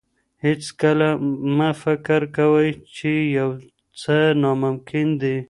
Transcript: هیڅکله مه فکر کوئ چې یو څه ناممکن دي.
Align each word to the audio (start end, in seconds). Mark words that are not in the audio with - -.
هیڅکله 0.43 1.09
مه 1.57 1.69
فکر 1.83 2.21
کوئ 2.35 2.69
چې 2.95 3.11
یو 3.37 3.49
څه 3.99 4.17
ناممکن 4.41 5.07
دي. 5.21 5.37